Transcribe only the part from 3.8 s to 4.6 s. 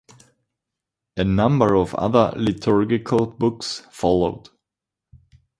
followed.